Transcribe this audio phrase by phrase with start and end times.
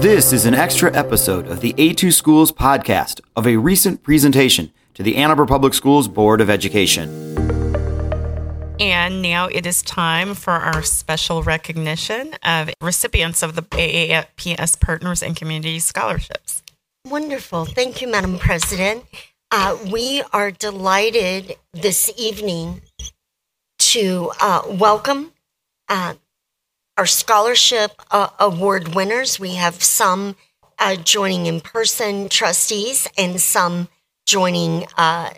[0.00, 5.02] This is an extra episode of the A2 Schools podcast of a recent presentation to
[5.02, 7.08] the Ann Arbor Public Schools Board of Education.
[8.78, 15.20] And now it is time for our special recognition of recipients of the AAPS Partners
[15.20, 16.62] and Community Scholarships.
[17.04, 17.64] Wonderful.
[17.64, 19.04] Thank you, Madam President.
[19.50, 22.82] Uh, we are delighted this evening
[23.80, 25.32] to uh, welcome
[25.88, 26.14] uh,
[26.98, 29.38] our scholarship uh, award winners.
[29.38, 30.34] We have some
[30.80, 33.88] uh, joining in person, trustees, and some
[34.26, 35.30] joining uh,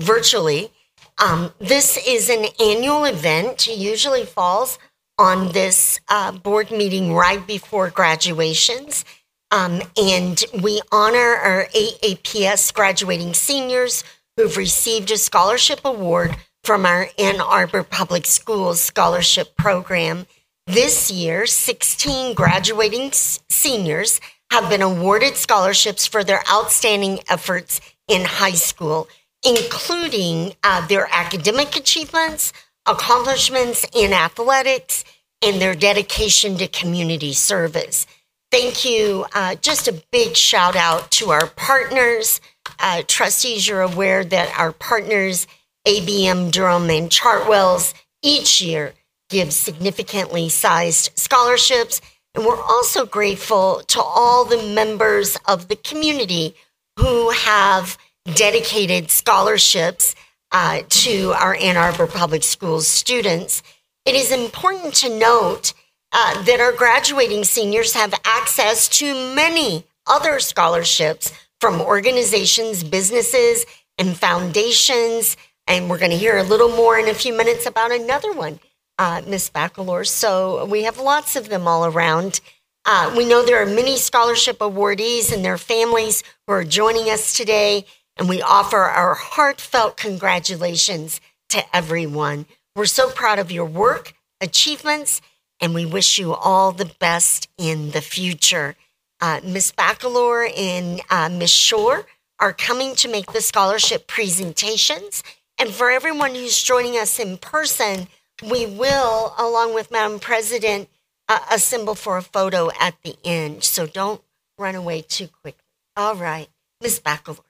[0.00, 0.70] virtually.
[1.18, 4.78] Um, this is an annual event, it usually falls
[5.18, 9.04] on this uh, board meeting right before graduations.
[9.50, 14.04] Um, and we honor our AAPS graduating seniors
[14.36, 20.26] who've received a scholarship award from our Ann Arbor Public Schools scholarship program.
[20.68, 24.20] This year, 16 graduating seniors
[24.52, 29.08] have been awarded scholarships for their outstanding efforts in high school,
[29.44, 32.52] including uh, their academic achievements,
[32.86, 35.04] accomplishments in athletics,
[35.44, 38.06] and their dedication to community service.
[38.52, 39.26] Thank you.
[39.34, 42.40] Uh, just a big shout out to our partners.
[42.78, 45.48] Uh, trustees, you're aware that our partners,
[45.88, 48.94] ABM, Durham, and Chartwells, each year
[49.32, 52.00] give significantly sized scholarships.
[52.34, 56.54] And we're also grateful to all the members of the community
[56.98, 57.96] who have
[58.34, 60.14] dedicated scholarships
[60.52, 63.62] uh, to our Ann Arbor Public Schools students.
[64.04, 65.72] It is important to note
[66.12, 73.64] uh, that our graduating seniors have access to many other scholarships from organizations, businesses,
[73.96, 75.38] and foundations.
[75.66, 78.60] And we're going to hear a little more in a few minutes about another one
[78.98, 80.06] uh, Miss Bacalor.
[80.06, 82.40] So we have lots of them all around.
[82.84, 87.36] Uh, we know there are many scholarship awardees and their families who are joining us
[87.36, 87.84] today,
[88.16, 91.20] and we offer our heartfelt congratulations
[91.50, 92.46] to everyone.
[92.74, 95.20] We're so proud of your work, achievements,
[95.60, 98.74] and we wish you all the best in the future.
[99.20, 102.06] Uh, Miss Bacalor and uh, Miss Shore
[102.40, 105.22] are coming to make the scholarship presentations.
[105.58, 108.08] And for everyone who's joining us in person,
[108.42, 110.88] we will, along with Madam President,
[111.28, 113.64] uh, assemble for a photo at the end.
[113.64, 114.22] So don't
[114.58, 115.64] run away too quickly.
[115.96, 116.48] All right,
[116.80, 117.00] Ms.
[117.00, 117.44] Bacalor.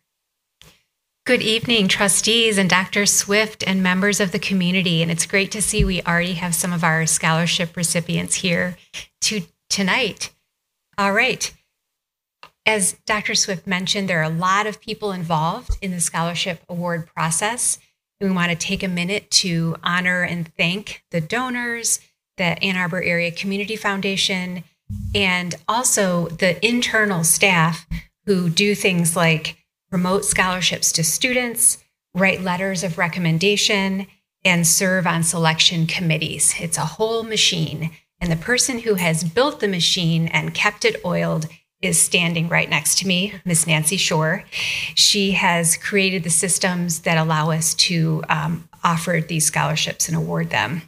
[1.25, 3.07] Good evening, trustees and Dr.
[3.07, 5.03] Swift and members of the community.
[5.03, 8.77] And it's great to see we already have some of our scholarship recipients here
[9.21, 10.31] to tonight.
[10.99, 11.55] All right.
[12.67, 13.37] As Dr.
[13.37, 17.79] Swift mentioned, there are a lot of people involved in the scholarship award process.
[18.23, 22.01] We want to take a minute to honor and thank the donors,
[22.37, 24.63] the Ann Arbor Area Community Foundation,
[25.13, 27.85] and also the internal staff
[28.27, 29.57] who do things like
[29.91, 31.83] promote scholarships to students,
[32.15, 34.07] write letters of recommendation,
[34.45, 36.55] and serve on selection committees.
[36.61, 37.91] It's a whole machine.
[38.21, 41.49] And the person who has built the machine and kept it oiled
[41.83, 44.45] is standing right next to me, Miss Nancy Shore.
[44.95, 50.51] She has created the systems that allow us to um, offer these scholarships and award
[50.51, 50.83] them.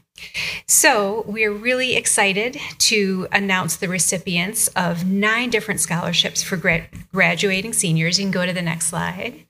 [0.67, 7.73] So, we're really excited to announce the recipients of nine different scholarships for gra- graduating
[7.73, 8.19] seniors.
[8.19, 9.45] You can go to the next slide,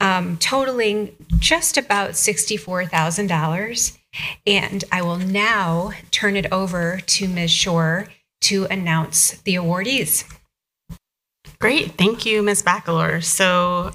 [0.00, 3.96] um, totaling just about $64,000.
[4.44, 7.52] And I will now turn it over to Ms.
[7.52, 8.08] Shore
[8.42, 10.24] to announce the awardees.
[11.60, 11.92] Great.
[11.98, 12.62] Thank you, Ms.
[12.62, 13.22] Bacalor.
[13.22, 13.90] So,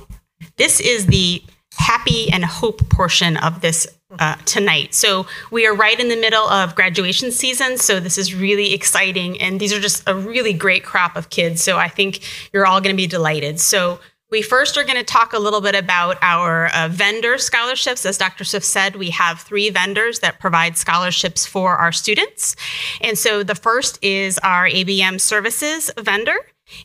[0.57, 1.41] this is the
[1.73, 3.87] happy and hope portion of this
[4.19, 4.93] uh, tonight.
[4.93, 7.77] So, we are right in the middle of graduation season.
[7.77, 9.41] So, this is really exciting.
[9.41, 11.63] And these are just a really great crop of kids.
[11.63, 12.19] So, I think
[12.53, 13.59] you're all going to be delighted.
[13.59, 13.99] So,
[14.29, 18.05] we first are going to talk a little bit about our uh, vendor scholarships.
[18.05, 18.43] As Dr.
[18.43, 22.55] Swift said, we have three vendors that provide scholarships for our students.
[23.01, 26.37] And so the first is our ABM services vendor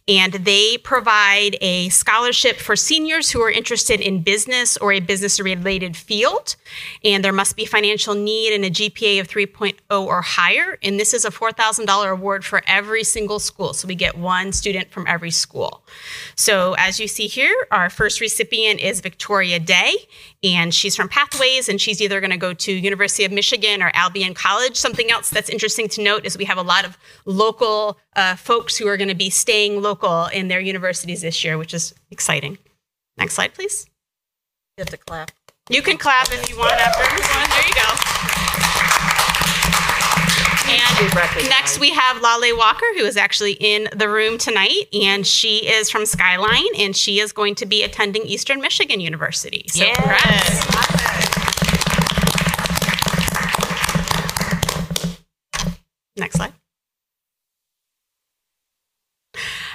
[0.06, 5.40] and they provide a scholarship for seniors who are interested in business or a business
[5.40, 6.56] related field.
[7.04, 10.78] And there must be financial need and a GPA of 3.0 or higher.
[10.82, 13.72] And this is a $4,000 award for every single school.
[13.72, 15.82] So we get one student from every school.
[16.36, 19.94] So as you see here, our first recipient is Victoria Day,
[20.42, 23.90] and she's from Pathways, and she's either going to go to University of Michigan or
[23.94, 24.76] Albion College.
[24.76, 28.76] Something else that's interesting to note is we have a lot of local uh, folks
[28.76, 32.58] who are going to be staying local in their universities this year, which is exciting.
[33.16, 33.86] Next slide, please.
[34.76, 35.30] You have to clap.
[35.68, 37.02] You can clap if you want after.
[37.02, 37.86] There you go.
[40.72, 41.48] And.
[41.48, 45.90] Next, we have Lale Walker, who is actually in the room tonight, and she is
[45.90, 49.64] from Skyline, and she is going to be attending Eastern Michigan University.
[49.68, 49.96] So, Yes.
[49.96, 51.70] congrats.
[56.16, 56.52] Next slide.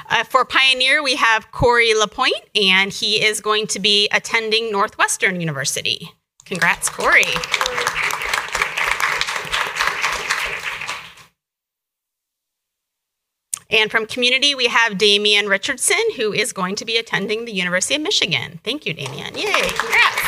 [0.09, 5.39] Uh, for Pioneer, we have Corey Lapointe, and he is going to be attending Northwestern
[5.39, 6.11] University.
[6.43, 7.23] Congrats, Corey.
[13.69, 17.95] And from Community, we have Damian Richardson, who is going to be attending the University
[17.95, 18.59] of Michigan.
[18.65, 19.37] Thank you, Damian.
[19.37, 20.24] Yay, congrats.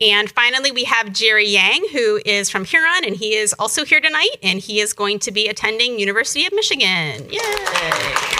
[0.00, 4.00] And finally, we have Jerry Yang, who is from Huron, and he is also here
[4.00, 7.26] tonight, and he is going to be attending University of Michigan.
[7.30, 8.35] Yay!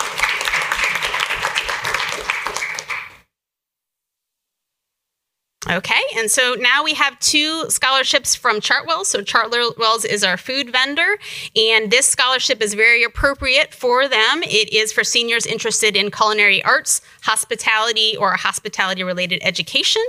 [5.68, 9.06] Okay, and so now we have two scholarships from Chartwells.
[9.06, 11.18] So Chartwells is our food vendor,
[11.56, 14.44] and this scholarship is very appropriate for them.
[14.44, 20.02] It is for seniors interested in culinary arts, hospitality, or hospitality-related education.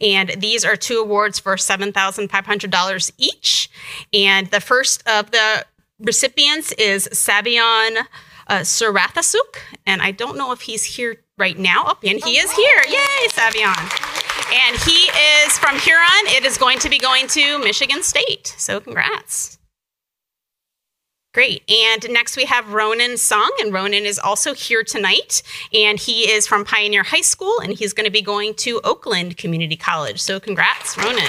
[0.00, 3.70] And these are two awards for $7,500 each.
[4.12, 5.64] And the first of the
[6.00, 8.04] recipients is Savion
[8.48, 11.84] uh, Sarathasuk, and I don't know if he's here right now.
[11.86, 12.82] Oh, and he is here.
[12.88, 14.03] Yay, Savion.
[14.52, 15.10] And he
[15.44, 16.26] is from Huron.
[16.26, 18.54] It is going to be going to Michigan State.
[18.58, 19.58] So congrats.
[21.32, 21.68] Great.
[21.68, 25.42] And next we have Ronan Song, and Ronan is also here tonight.
[25.72, 29.36] And he is from Pioneer High School, and he's going to be going to Oakland
[29.36, 30.22] Community College.
[30.22, 31.24] So congrats, Ronan.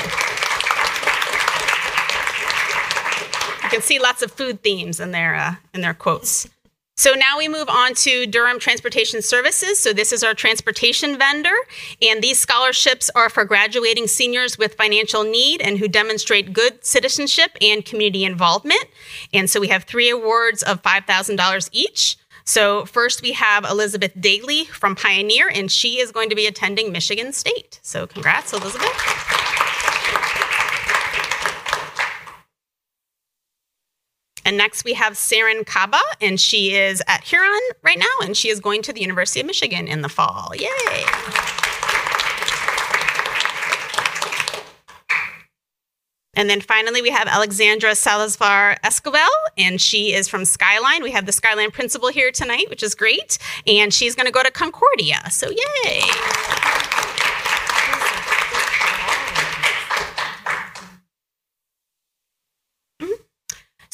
[3.64, 6.48] You can see lots of food themes in their uh, in their quotes.
[6.98, 9.80] So now we move on to Durham Transportation Services.
[9.80, 11.54] So this is our transportation vendor,
[12.02, 17.52] and these scholarships are for graduating seniors with financial need and who demonstrate good citizenship
[17.62, 18.86] and community involvement.
[19.34, 22.18] And so we have three awards of $5,000 each.
[22.46, 26.94] So first we have Elizabeth Daly from Pioneer, and she is going to be attending
[26.94, 27.80] Michigan State.
[27.82, 29.35] So congrats, Elizabeth.
[34.46, 38.50] And next we have Saren Kaba, and she is at Huron right now, and she
[38.50, 40.52] is going to the University of Michigan in the fall.
[40.56, 41.06] Yay!
[46.38, 49.28] And then finally, we have Alexandra Salazar Escobar,
[49.58, 51.02] and she is from Skyline.
[51.02, 53.38] We have the Skyline principal here tonight, which is great.
[53.66, 55.32] And she's going to go to Concordia.
[55.32, 56.02] So, yay!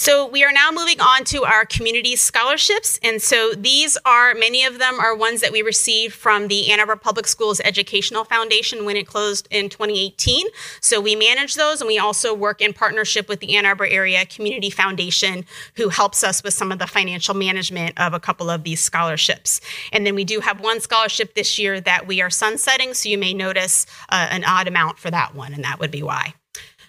[0.02, 3.00] So we are now moving on to our community scholarships.
[3.04, 6.80] And so these are, many of them are ones that we received from the Ann
[6.80, 10.48] Arbor Public Schools Educational Foundation when it closed in 2018.
[10.80, 14.26] So we manage those and we also work in partnership with the Ann Arbor Area
[14.26, 15.46] Community Foundation,
[15.76, 19.62] who helps us with some of the financial management of a couple of these scholarships.
[19.94, 22.96] And then we do have one scholarship this year that we are sunsetting.
[22.96, 26.02] So you may notice uh, an odd amount for that one, and that would be
[26.02, 26.34] why.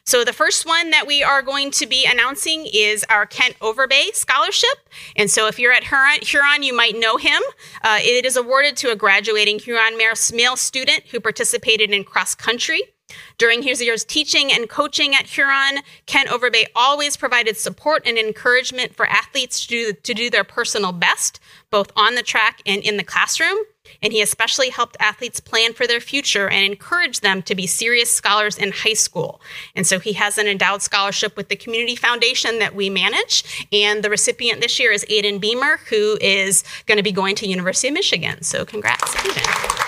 [0.05, 4.15] So the first one that we are going to be announcing is our Kent Overbay
[4.15, 4.89] Scholarship.
[5.15, 7.41] And so if you're at Huron, you might know him.
[7.83, 12.83] Uh, it is awarded to a graduating Huron male student who participated in cross country.
[13.39, 18.97] During his years teaching and coaching at Huron, Kent Overbay always provided support and encouragement
[18.97, 21.39] for athletes to do, to do their personal best,
[21.71, 23.59] both on the track and in the classroom.
[24.03, 28.11] And he especially helped athletes plan for their future and encourage them to be serious
[28.11, 29.41] scholars in high school.
[29.77, 33.67] And so he has an endowed scholarship with the Community Foundation that we manage.
[33.73, 37.47] And the recipient this year is Aiden Beamer, who is going to be going to
[37.47, 38.43] University of Michigan.
[38.43, 39.82] So congrats, Aiden.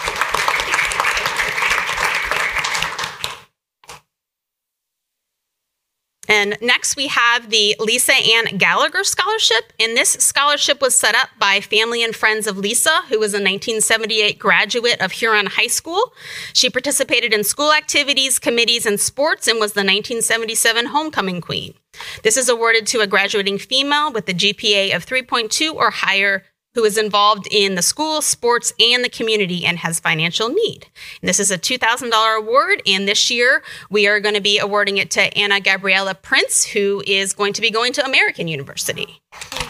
[6.28, 9.72] And next we have the Lisa Ann Gallagher Scholarship.
[9.78, 13.42] And this scholarship was set up by family and friends of Lisa, who was a
[13.42, 16.12] 1978 graduate of Huron High School.
[16.52, 21.74] She participated in school activities, committees, and sports and was the 1977 homecoming queen.
[22.22, 26.84] This is awarded to a graduating female with a GPA of 3.2 or higher who
[26.84, 30.86] is involved in the school, sports, and the community and has financial need.
[31.20, 34.98] And this is a $2,000 award, and this year we are going to be awarding
[34.98, 39.20] it to Anna Gabriella Prince, who is going to be going to American University.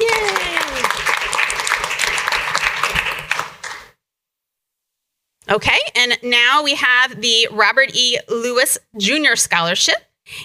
[0.00, 0.54] Yay!
[5.50, 8.18] Okay, and now we have the Robert E.
[8.30, 9.34] Lewis Jr.
[9.34, 9.96] Scholarship.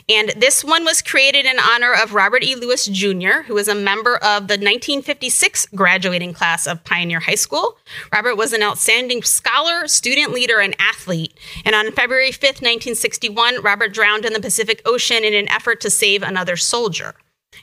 [0.07, 2.55] And this one was created in honor of Robert E.
[2.55, 7.77] Lewis Jr., who was a member of the 1956 graduating class of Pioneer High School.
[8.13, 11.33] Robert was an outstanding scholar, student leader, and athlete.
[11.63, 15.89] And on February 5th, 1961, Robert drowned in the Pacific Ocean in an effort to
[15.89, 17.15] save another soldier.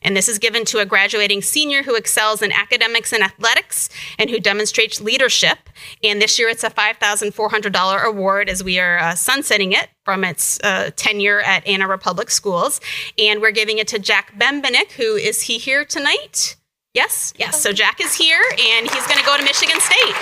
[0.06, 3.88] And this is given to a graduating senior who excels in academics and athletics
[4.20, 5.68] and who demonstrates leadership.
[6.02, 10.60] And this year it's a $5,400 award as we are uh, sunsetting it from its
[10.62, 12.80] uh, tenure at Ann Arbor Public Schools.
[13.18, 16.56] And we're giving it to Jack Bembenek, who is he here tonight?
[16.94, 17.60] Yes, yes.
[17.60, 20.14] So Jack is here and he's going to go to Michigan State.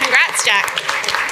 [0.00, 1.31] Congrats, Jack.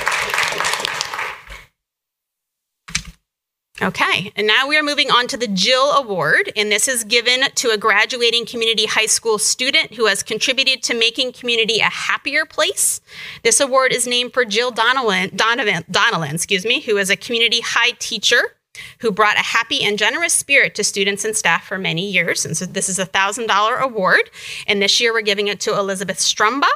[3.82, 7.50] Okay, and now we are moving on to the Jill Award, and this is given
[7.54, 12.44] to a graduating community high school student who has contributed to making community a happier
[12.44, 13.00] place.
[13.42, 17.62] This award is named for Jill Donovan, Donovan, Donovan excuse me, who is a community
[17.62, 18.54] high teacher
[18.98, 22.44] who brought a happy and generous spirit to students and staff for many years.
[22.44, 24.28] And so this is a $1,000 award,
[24.66, 26.68] and this year we're giving it to Elizabeth Strumba,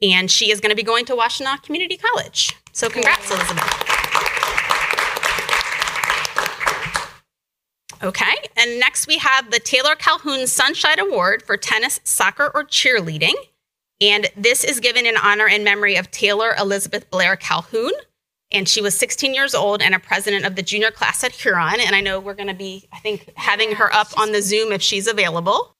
[0.00, 2.56] and she is going to be going to Washtenaw Community College.
[2.72, 3.93] So congrats, Elizabeth.
[8.02, 13.34] Okay, and next we have the Taylor Calhoun Sunshine Award for tennis, soccer, or cheerleading.
[14.00, 17.92] And this is given in honor and memory of Taylor Elizabeth Blair Calhoun.
[18.50, 21.80] And she was 16 years old and a president of the junior class at Huron.
[21.80, 24.72] And I know we're going to be, I think, having her up on the Zoom
[24.72, 25.74] if she's available.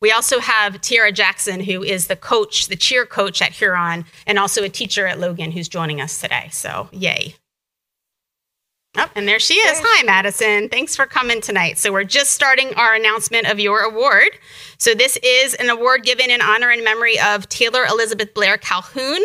[0.00, 4.38] We also have Tiara Jackson, who is the coach, the cheer coach at Huron, and
[4.38, 6.48] also a teacher at Logan who's joining us today.
[6.52, 7.34] So, yay.
[8.98, 9.78] Oh, and there she is.
[9.82, 10.68] Hi, Madison.
[10.68, 11.78] Thanks for coming tonight.
[11.78, 14.28] So, we're just starting our announcement of your award.
[14.78, 19.22] So, this is an award given in honor and memory of Taylor Elizabeth Blair Calhoun.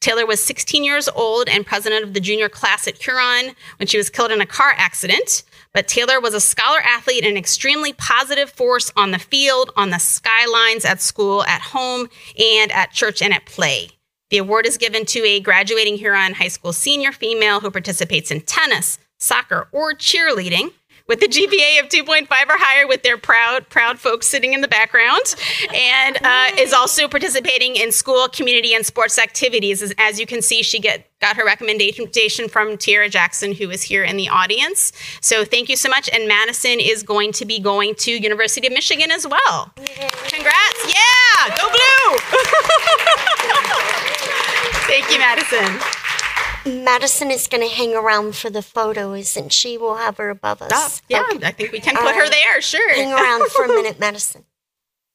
[0.00, 3.96] Taylor was 16 years old and president of the junior class at Huron when she
[3.96, 5.42] was killed in a car accident.
[5.72, 9.88] But Taylor was a scholar athlete and an extremely positive force on the field, on
[9.88, 13.88] the skylines, at school, at home, and at church and at play.
[14.30, 18.42] The award is given to a graduating Huron High School senior female who participates in
[18.42, 20.70] tennis, soccer, or cheerleading
[21.06, 24.68] with a GPA of 2.5 or higher with their proud, proud folks sitting in the
[24.68, 25.34] background,
[25.74, 29.82] and uh, is also participating in school, community, and sports activities.
[29.82, 33.82] As, as, you can see, she get got her recommendation from Tiara Jackson, who is
[33.82, 34.92] here in the audience.
[35.20, 36.08] So thank you so much.
[36.12, 39.72] And Madison is going to be going to University of Michigan as well.
[39.76, 40.86] Congrats!
[40.88, 42.18] Yeah, go blue!
[44.86, 45.93] thank you, Madison.
[46.66, 49.76] Madison is going to hang around for the photo, isn't she?
[49.76, 50.72] We'll have her above us.
[50.72, 51.46] Oh, yeah, okay.
[51.46, 52.16] I think we can put right.
[52.16, 52.94] her um, there, sure.
[52.94, 54.44] Hang around for a minute, Madison.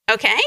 [0.10, 0.40] Okay.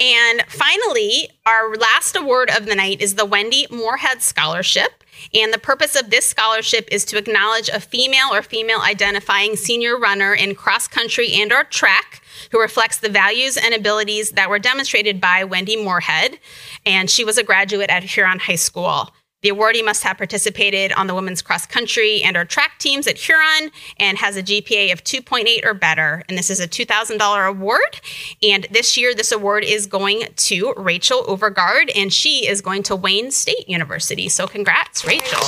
[0.00, 5.04] And finally, our last award of the night is the Wendy Moorhead Scholarship.
[5.34, 9.98] And the purpose of this scholarship is to acknowledge a female or female identifying senior
[9.98, 14.58] runner in cross country and or track who reflects the values and abilities that were
[14.58, 16.38] demonstrated by Wendy Moorhead.
[16.86, 19.10] And she was a graduate at Huron High School.
[19.42, 23.16] The awardee must have participated on the women's cross country and or track teams at
[23.16, 26.22] Huron and has a GPA of 2.8 or better.
[26.28, 28.00] And this is a $2,000 award.
[28.42, 32.96] And this year, this award is going to Rachel Overgard, and she is going to
[32.96, 34.28] Wayne State University.
[34.28, 35.40] So, congrats, Rachel.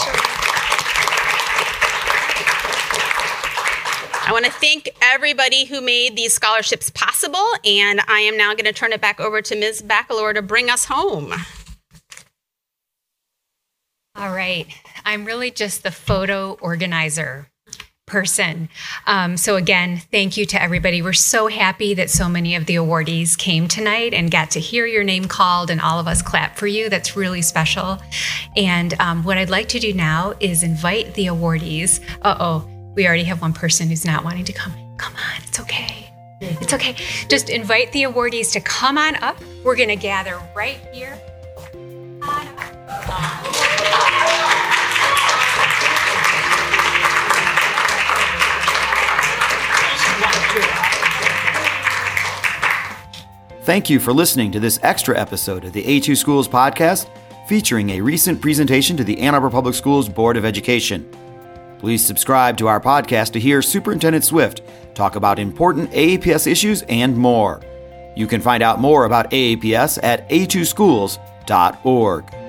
[4.25, 8.65] I want to thank everybody who made these scholarships possible, and I am now going
[8.65, 9.83] to turn it back over to Ms.
[9.83, 11.35] Bacalor to bring us home.
[14.23, 14.69] All right.
[15.05, 17.49] I'm really just the photo organizer
[18.07, 18.69] person.
[19.05, 21.03] Um, so, again, thank you to everybody.
[21.03, 24.87] We're so happy that so many of the awardees came tonight and got to hear
[24.87, 26.89] your name called, and all of us clap for you.
[26.89, 27.99] That's really special.
[28.57, 31.99] And um, what I'd like to do now is invite the awardees.
[32.23, 34.73] Uh oh, we already have one person who's not wanting to come.
[34.99, 36.13] Come on, it's okay.
[36.41, 36.95] It's okay.
[37.27, 39.37] Just invite the awardees to come on up.
[39.65, 41.21] We're going to gather right here.
[53.65, 57.09] Thank you for listening to this extra episode of the A2 Schools podcast
[57.47, 61.09] featuring a recent presentation to the Ann Arbor Public Schools Board of Education.
[61.79, 64.63] Please subscribe to our podcast to hear Superintendent Swift
[64.95, 67.63] talk about important AAPS issues and more.
[68.17, 72.42] You can find out more about AAPS at a2schools.org.